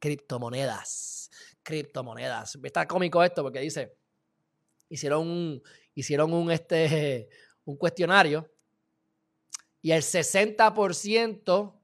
criptomonedas. 0.00 1.30
Criptomonedas. 1.62 2.58
Está 2.62 2.88
cómico 2.88 3.22
esto 3.22 3.42
porque 3.44 3.60
dice, 3.60 3.96
hicieron 4.88 5.28
un, 5.28 5.62
hicieron 5.94 6.32
un, 6.32 6.50
este, 6.50 7.28
un 7.64 7.76
cuestionario 7.76 8.50
y 9.82 9.92
el 9.92 10.02
60% 10.02 11.74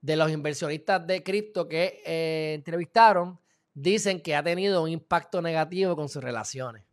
de 0.00 0.16
los 0.16 0.30
inversionistas 0.30 1.06
de 1.06 1.22
cripto 1.22 1.68
que 1.68 2.02
eh, 2.04 2.54
entrevistaron 2.54 3.40
dicen 3.74 4.20
que 4.20 4.34
ha 4.34 4.42
tenido 4.42 4.82
un 4.82 4.90
impacto 4.90 5.40
negativo 5.40 5.96
con 5.96 6.08
sus 6.08 6.22
relaciones. 6.22 6.84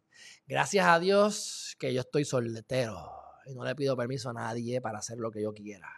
Gracias 0.47 0.85
a 0.85 0.99
Dios 0.99 1.75
que 1.79 1.93
yo 1.93 2.01
estoy 2.01 2.25
soltero 2.25 3.11
y 3.45 3.53
no 3.53 3.63
le 3.63 3.75
pido 3.75 3.95
permiso 3.95 4.29
a 4.29 4.33
nadie 4.33 4.81
para 4.81 4.99
hacer 4.99 5.17
lo 5.17 5.31
que 5.31 5.41
yo 5.41 5.53
quiera. 5.53 5.89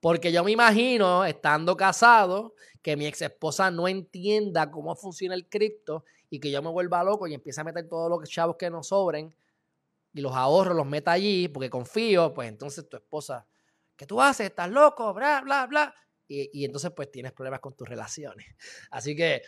Porque 0.00 0.30
yo 0.30 0.44
me 0.44 0.52
imagino, 0.52 1.24
estando 1.24 1.76
casado, 1.76 2.54
que 2.82 2.96
mi 2.96 3.06
ex 3.06 3.22
esposa 3.22 3.70
no 3.70 3.88
entienda 3.88 4.70
cómo 4.70 4.94
funciona 4.94 5.34
el 5.34 5.48
cripto 5.48 6.04
y 6.30 6.38
que 6.38 6.50
yo 6.50 6.62
me 6.62 6.70
vuelva 6.70 7.02
loco 7.02 7.26
y 7.26 7.34
empiece 7.34 7.60
a 7.60 7.64
meter 7.64 7.88
todos 7.88 8.08
los 8.08 8.28
chavos 8.28 8.56
que 8.56 8.70
nos 8.70 8.88
sobren 8.88 9.34
y 10.12 10.20
los 10.20 10.34
ahorros 10.34 10.76
los 10.76 10.86
meta 10.86 11.12
allí 11.12 11.48
porque 11.48 11.68
confío, 11.68 12.32
pues 12.32 12.48
entonces 12.48 12.88
tu 12.88 12.96
esposa, 12.96 13.46
¿qué 13.96 14.06
tú 14.06 14.20
haces? 14.20 14.46
¿Estás 14.46 14.70
loco? 14.70 15.12
Bla, 15.14 15.40
bla, 15.42 15.66
bla. 15.66 15.94
Y, 16.28 16.60
y 16.60 16.64
entonces 16.64 16.92
pues 16.94 17.10
tienes 17.10 17.32
problemas 17.32 17.60
con 17.60 17.74
tus 17.74 17.88
relaciones. 17.88 18.46
Así 18.90 19.16
que 19.16 19.42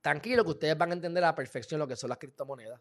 tranquilo 0.00 0.44
que 0.44 0.50
ustedes 0.50 0.78
van 0.78 0.90
a 0.90 0.94
entender 0.94 1.22
a 1.24 1.28
la 1.28 1.34
perfección 1.34 1.78
lo 1.78 1.86
que 1.86 1.96
son 1.96 2.08
las 2.08 2.18
criptomonedas. 2.18 2.80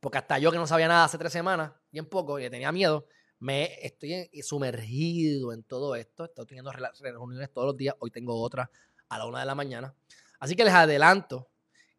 Porque 0.00 0.18
hasta 0.18 0.38
yo 0.38 0.50
que 0.50 0.58
no 0.58 0.66
sabía 0.66 0.88
nada 0.88 1.04
hace 1.04 1.16
tres 1.16 1.32
semanas, 1.32 1.72
bien 1.90 2.06
poco, 2.06 2.38
y 2.38 2.50
tenía 2.50 2.72
miedo, 2.72 3.06
me 3.42 3.84
estoy 3.84 4.30
sumergido 4.40 5.52
en 5.52 5.64
todo 5.64 5.96
esto. 5.96 6.26
Estoy 6.26 6.46
teniendo 6.46 6.70
reuniones 6.70 7.52
todos 7.52 7.66
los 7.66 7.76
días. 7.76 7.96
Hoy 7.98 8.12
tengo 8.12 8.40
otra 8.40 8.70
a 9.08 9.18
la 9.18 9.26
una 9.26 9.40
de 9.40 9.46
la 9.46 9.56
mañana. 9.56 9.92
Así 10.38 10.54
que 10.54 10.62
les 10.62 10.72
adelanto 10.72 11.50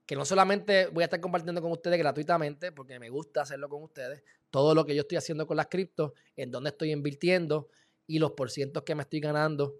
que 0.05 0.15
no 0.15 0.23
solamente 0.23 0.87
voy 0.87 1.03
a 1.03 1.05
estar 1.05 1.19
compartiendo 1.19 1.61
con 1.61 1.73
ustedes 1.73 1.99
gratuitamente, 1.99 2.71
porque 2.71 2.97
me 2.97 3.09
gusta 3.09 3.41
hacerlo 3.41 3.67
con 3.67 3.83
ustedes, 3.83 4.23
todo 4.51 4.73
lo 4.73 4.85
que 4.85 4.95
yo 4.95 5.01
estoy 5.01 5.17
haciendo 5.17 5.45
con 5.45 5.57
las 5.57 5.67
criptos, 5.67 6.13
en 6.37 6.49
dónde 6.49 6.69
estoy 6.69 6.93
invirtiendo 6.93 7.67
y 8.07 8.19
los 8.19 8.31
porcientos 8.31 8.83
que 8.83 8.95
me 8.95 9.03
estoy 9.03 9.19
ganando, 9.19 9.75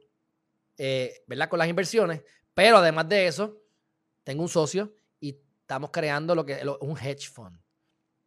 eh, 0.77 1.23
¿verdad? 1.27 1.47
Con 1.47 1.59
las 1.59 1.69
inversiones. 1.69 2.23
Pero 2.53 2.77
además 2.77 3.07
de 3.07 3.27
eso, 3.27 3.61
tengo 4.25 4.43
un 4.43 4.49
socio 4.49 4.93
y 5.21 5.39
estamos 5.61 5.91
creando 5.91 6.35
lo 6.35 6.45
que 6.45 6.53
es 6.55 6.65
un 6.81 6.97
hedge 6.97 7.29
fund. 7.29 7.62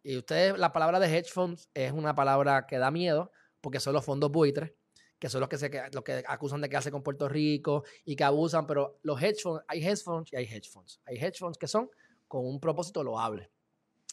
Y 0.07 0.17
ustedes, 0.17 0.57
la 0.57 0.73
palabra 0.73 1.01
de 1.01 1.09
hedge 1.09 1.33
funds 1.33 1.69
es 1.75 1.91
una 1.91 2.15
palabra 2.15 2.65
que 2.69 2.79
da 2.79 2.93
miedo 2.93 3.33
porque 3.61 3.81
son 3.81 3.93
los 3.93 4.05
fondos 4.05 4.31
buitres, 4.31 4.73
que 5.19 5.29
son 5.29 5.41
los 5.41 5.49
que, 5.49 5.59
se, 5.59 5.69
los 5.93 6.05
que 6.05 6.23
acusan 6.29 6.61
de 6.61 6.69
quedarse 6.69 6.93
con 6.93 7.03
Puerto 7.03 7.29
Rico 7.29 7.83
y 8.05 8.15
que 8.15 8.23
abusan, 8.23 8.69
pero 8.69 9.01
los 9.03 9.21
hedge 9.21 9.43
funds, 9.43 9.65
hay 9.67 9.85
hedge 9.85 10.05
funds 10.05 10.33
y 10.33 10.37
hay 10.37 10.45
hedge 10.45 10.71
funds. 10.71 11.01
Hay 11.07 11.17
hedge 11.17 11.39
funds 11.41 11.59
que 11.59 11.67
son 11.67 11.91
con 12.29 12.47
un 12.47 12.61
propósito 12.61 13.03
loable. 13.03 13.51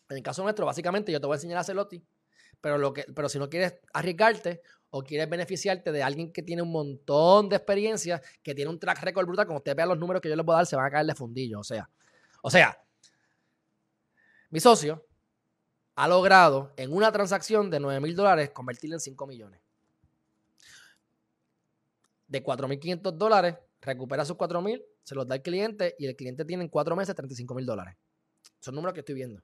En 0.10 0.18
el 0.18 0.24
caso 0.24 0.42
nuestro, 0.42 0.66
básicamente, 0.66 1.12
yo 1.12 1.22
te 1.22 1.28
voy 1.28 1.36
a 1.36 1.38
enseñar 1.38 1.58
a 1.58 1.62
hacerlo 1.62 1.88
ti, 1.88 2.04
pero, 2.60 2.80
lo 2.80 2.92
que, 2.92 3.06
pero 3.16 3.30
si 3.30 3.38
no 3.38 3.48
quieres 3.48 3.76
arriesgarte 3.94 4.64
o 4.90 5.04
quieres 5.04 5.30
beneficiarte 5.30 5.92
de 5.92 6.02
alguien 6.02 6.34
que 6.34 6.42
tiene 6.42 6.64
un 6.64 6.72
montón 6.72 7.50
de 7.50 7.58
experiencia, 7.58 8.20
que 8.42 8.56
tiene 8.56 8.72
un 8.72 8.80
track 8.80 9.00
record 9.04 9.28
brutal, 9.28 9.46
como 9.46 9.60
ustedes 9.60 9.78
vean 9.78 9.90
los 9.90 10.00
números 10.00 10.24
que 10.24 10.30
yo 10.30 10.36
les 10.36 10.44
voy 10.44 10.54
a 10.54 10.58
dar, 10.58 10.66
se 10.66 10.76
van 10.76 10.88
a 10.88 10.90
caer 10.90 11.06
de 11.06 11.14
fundillo. 11.14 11.60
O 11.60 11.64
sea, 11.64 11.88
o 12.42 12.50
sea, 12.50 12.84
mi 14.50 14.60
socio 14.60 15.06
ha 15.96 16.08
logrado 16.08 16.74
en 16.78 16.94
una 16.94 17.12
transacción 17.12 17.70
de 17.70 17.80
9 17.80 18.00
mil 18.00 18.16
dólares 18.16 18.52
convertirla 18.52 18.96
en 18.96 19.00
5 19.00 19.28
millones. 19.28 19.62
De 22.28 22.44
4.500 22.44 23.12
dólares, 23.12 23.56
recupera 23.82 24.26
sus 24.26 24.38
4 24.38 24.62
mil, 24.62 24.84
se 25.04 25.14
los 25.14 25.28
da 25.28 25.36
al 25.36 25.42
cliente 25.42 25.96
y 26.00 26.08
el 26.08 26.16
cliente 26.16 26.46
tiene 26.46 26.64
en 26.64 26.70
4 26.70 26.96
meses 26.96 27.16
35 27.16 27.54
mil 27.54 27.66
dólares. 27.66 27.96
Son 28.60 28.74
números 28.74 28.94
que 28.94 29.02
estoy 29.02 29.16
viendo. 29.16 29.42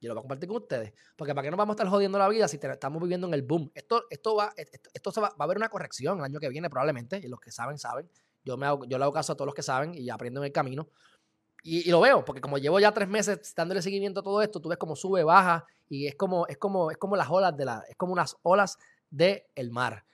Yo 0.00 0.08
lo 0.08 0.14
voy 0.14 0.20
a 0.20 0.22
compartir 0.22 0.48
con 0.48 0.58
ustedes. 0.58 0.92
Porque 1.16 1.34
para 1.34 1.46
qué 1.46 1.50
nos 1.50 1.56
vamos 1.56 1.72
a 1.72 1.76
estar 1.76 1.88
jodiendo 1.88 2.18
la 2.18 2.28
vida 2.28 2.46
si 2.46 2.58
estamos 2.62 3.02
viviendo 3.02 3.26
en 3.26 3.34
el 3.34 3.42
boom. 3.42 3.70
Esto, 3.74 4.04
esto 4.10 4.36
va, 4.36 4.52
esto, 4.56 5.10
va, 5.20 5.30
va, 5.30 5.36
a 5.38 5.44
haber 5.44 5.56
una 5.56 5.70
corrección 5.70 6.18
el 6.18 6.24
año 6.24 6.38
que 6.38 6.48
viene 6.50 6.68
probablemente. 6.68 7.18
Y 7.18 7.28
los 7.28 7.40
que 7.40 7.50
saben, 7.50 7.78
saben. 7.78 8.10
Yo, 8.44 8.58
me 8.58 8.66
hago, 8.66 8.84
yo 8.84 8.98
le 8.98 9.04
hago 9.04 9.14
caso 9.14 9.32
a 9.32 9.36
todos 9.36 9.46
los 9.46 9.54
que 9.54 9.62
saben 9.62 9.94
y 9.94 10.10
aprendo 10.10 10.40
en 10.40 10.46
el 10.46 10.52
camino. 10.52 10.90
Y, 11.66 11.90
lo 11.90 12.00
veo, 12.02 12.22
porque 12.26 12.42
como 12.42 12.58
llevo 12.58 12.78
ya 12.78 12.92
tres 12.92 13.08
meses 13.08 13.54
dándole 13.56 13.80
seguimiento 13.80 14.20
a 14.20 14.22
todo 14.22 14.42
esto, 14.42 14.60
tú 14.60 14.68
ves 14.68 14.76
cómo 14.76 14.94
sube, 14.94 15.24
baja, 15.24 15.64
y 15.88 16.06
es 16.06 16.14
como, 16.14 16.46
es 16.46 16.58
como, 16.58 16.90
es 16.90 16.98
como 16.98 17.16
las 17.16 17.30
olas 17.30 17.56
de 17.56 17.64
la, 17.64 17.82
es 17.88 17.96
como 17.96 18.12
unas 18.12 18.36
olas 18.42 18.76
del 19.08 19.42
el 19.54 19.70
mar. 19.70 20.04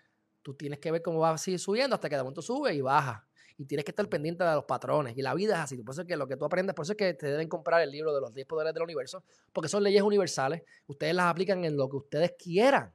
Tú 0.42 0.54
tienes 0.54 0.78
que 0.78 0.92
ver 0.92 1.02
cómo 1.02 1.18
va 1.18 1.30
así 1.30 1.58
subiendo 1.58 1.96
hasta 1.96 2.08
que 2.08 2.14
de 2.14 2.22
momento 2.22 2.40
sube 2.40 2.72
y 2.72 2.80
baja. 2.80 3.26
Y 3.58 3.64
tienes 3.64 3.84
que 3.84 3.90
estar 3.90 4.08
pendiente 4.08 4.44
de 4.44 4.54
los 4.54 4.64
patrones. 4.64 5.18
Y 5.18 5.22
la 5.22 5.34
vida 5.34 5.54
es 5.54 5.60
así. 5.60 5.82
Por 5.82 5.92
eso 5.92 6.02
es 6.02 6.06
que 6.06 6.16
lo 6.16 6.26
que 6.28 6.36
tú 6.36 6.44
aprendes, 6.44 6.74
por 6.74 6.84
eso 6.84 6.92
es 6.92 6.96
que 6.96 7.12
te 7.14 7.26
deben 7.26 7.48
comprar 7.48 7.82
el 7.82 7.90
libro 7.90 8.14
de 8.14 8.20
los 8.20 8.32
10 8.32 8.46
poderes 8.46 8.72
del 8.72 8.84
universo, 8.84 9.24
porque 9.52 9.68
son 9.68 9.82
leyes 9.82 10.02
universales. 10.02 10.62
Ustedes 10.86 11.14
las 11.14 11.26
aplican 11.26 11.64
en 11.64 11.76
lo 11.76 11.90
que 11.90 11.96
ustedes 11.96 12.34
quieran. 12.38 12.94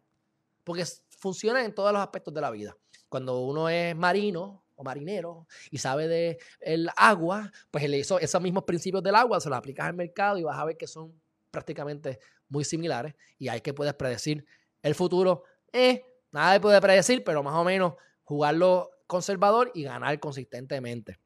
Porque 0.64 0.86
funcionan 1.10 1.66
en 1.66 1.76
todos 1.76 1.92
los 1.92 2.02
aspectos 2.02 2.34
de 2.34 2.42
la 2.42 2.50
vida. 2.52 2.76
Cuando 3.10 3.42
uno 3.42 3.70
es 3.70 3.96
marino, 3.96 4.65
o 4.76 4.84
marinero 4.84 5.48
y 5.72 5.78
sabe 5.78 6.08
de 6.08 6.38
el 6.60 6.90
agua, 6.96 7.52
pues 7.72 7.84
él 7.84 7.96
hizo 7.96 8.20
esos 8.20 8.42
mismos 8.42 8.64
principios 8.64 9.04
del 9.04 9.16
agua, 9.16 9.40
se 9.40 9.50
los 9.50 9.58
aplicas 9.58 9.88
al 9.88 9.94
mercado 9.94 10.38
y 10.38 10.44
vas 10.44 10.58
a 10.58 10.66
ver 10.66 10.78
que 10.78 10.88
son 10.88 11.20
prácticamente 11.52 12.20
muy 12.50 12.64
similares 12.64 13.16
y 13.38 13.48
hay 13.48 13.62
que 13.62 13.74
puedes 13.74 13.94
predecir 13.94 14.46
el 14.82 14.96
futuro. 14.96 15.44
Eh, 15.72 16.04
nada 16.32 16.54
de 16.54 16.60
puede 16.60 16.80
predecir, 16.82 17.24
pero 17.24 17.42
más 17.44 17.56
o 17.56 17.64
menos 17.64 17.94
jugarlo 18.24 18.92
conservador 19.08 19.72
y 19.74 19.84
ganar 19.84 20.20
consistentemente. 20.20 21.20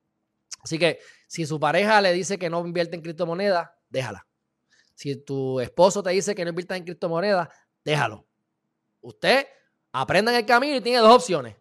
Así 0.62 0.78
que 0.78 1.00
si 1.28 1.46
su 1.46 1.60
pareja 1.60 2.02
le 2.02 2.14
dice 2.14 2.38
que 2.38 2.50
no 2.50 2.66
invierte 2.66 2.96
en 2.96 3.02
criptomonedas, 3.02 3.70
déjala. 3.90 4.28
Si 4.94 5.16
tu 5.16 5.60
esposo 5.62 6.04
te 6.04 6.10
dice 6.10 6.36
que 6.36 6.44
no 6.44 6.50
invierta 6.50 6.76
en 6.76 6.84
criptomonedas, 6.84 7.48
déjalo. 7.86 8.28
Usted 9.02 9.48
aprenda 9.94 10.32
en 10.34 10.40
el 10.40 10.46
camino 10.46 10.76
y 10.76 10.82
tiene 10.82 11.00
dos 11.00 11.16
opciones 11.16 11.56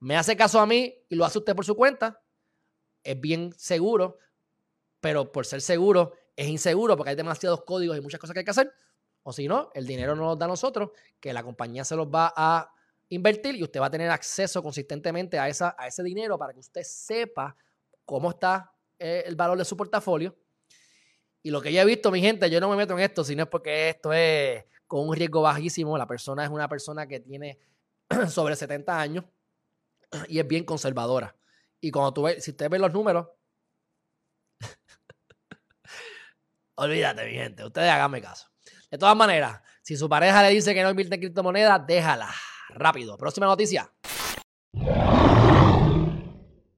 me 0.00 0.16
hace 0.16 0.36
caso 0.36 0.58
a 0.58 0.66
mí 0.66 0.94
y 1.08 1.14
lo 1.14 1.24
hace 1.24 1.38
usted 1.38 1.54
por 1.54 1.64
su 1.64 1.76
cuenta, 1.76 2.22
es 3.04 3.20
bien 3.20 3.52
seguro, 3.56 4.18
pero 5.00 5.30
por 5.30 5.46
ser 5.46 5.60
seguro 5.60 6.14
es 6.36 6.48
inseguro 6.48 6.96
porque 6.96 7.10
hay 7.10 7.16
demasiados 7.16 7.64
códigos 7.64 7.96
y 7.96 8.00
muchas 8.00 8.18
cosas 8.18 8.32
que 8.32 8.40
hay 8.40 8.44
que 8.44 8.50
hacer. 8.50 8.72
O 9.22 9.32
si 9.32 9.46
no, 9.46 9.70
el 9.74 9.86
dinero 9.86 10.16
no 10.16 10.24
nos 10.24 10.38
da 10.38 10.46
a 10.46 10.48
nosotros, 10.48 10.90
que 11.20 11.32
la 11.34 11.42
compañía 11.42 11.84
se 11.84 11.94
los 11.94 12.08
va 12.08 12.32
a 12.34 12.72
invertir 13.10 13.56
y 13.56 13.62
usted 13.62 13.80
va 13.80 13.86
a 13.86 13.90
tener 13.90 14.10
acceso 14.10 14.62
consistentemente 14.62 15.38
a, 15.38 15.48
esa, 15.48 15.76
a 15.78 15.86
ese 15.86 16.02
dinero 16.02 16.38
para 16.38 16.54
que 16.54 16.60
usted 16.60 16.82
sepa 16.82 17.54
cómo 18.06 18.30
está 18.30 18.72
eh, 18.98 19.24
el 19.26 19.36
valor 19.36 19.58
de 19.58 19.66
su 19.66 19.76
portafolio. 19.76 20.34
Y 21.42 21.50
lo 21.50 21.60
que 21.60 21.72
yo 21.72 21.82
he 21.82 21.84
visto, 21.84 22.10
mi 22.10 22.22
gente, 22.22 22.48
yo 22.48 22.60
no 22.60 22.70
me 22.70 22.76
meto 22.76 22.94
en 22.94 23.00
esto, 23.00 23.22
sino 23.22 23.42
es 23.42 23.48
porque 23.48 23.90
esto 23.90 24.12
es 24.14 24.64
con 24.86 25.06
un 25.06 25.14
riesgo 25.14 25.42
bajísimo. 25.42 25.98
La 25.98 26.06
persona 26.06 26.44
es 26.44 26.50
una 26.50 26.68
persona 26.68 27.06
que 27.06 27.20
tiene 27.20 27.58
sobre 28.28 28.56
70 28.56 28.98
años 28.98 29.24
y 30.28 30.38
es 30.38 30.46
bien 30.46 30.64
conservadora. 30.64 31.36
Y 31.80 31.90
cuando 31.90 32.12
tú 32.12 32.22
ves, 32.22 32.44
si 32.44 32.50
usted 32.50 32.68
ve 32.68 32.78
los 32.78 32.92
números, 32.92 33.28
olvídate, 36.76 37.24
mi 37.26 37.32
gente, 37.32 37.64
ustedes 37.64 37.90
háganme 37.90 38.20
caso. 38.20 38.48
De 38.90 38.98
todas 38.98 39.16
maneras, 39.16 39.62
si 39.82 39.96
su 39.96 40.08
pareja 40.08 40.42
le 40.42 40.50
dice 40.50 40.74
que 40.74 40.82
no 40.82 40.90
invierte 40.90 41.14
en 41.14 41.20
criptomonedas, 41.20 41.86
déjala. 41.86 42.28
Rápido. 42.70 43.16
Próxima 43.16 43.46
noticia. 43.46 43.92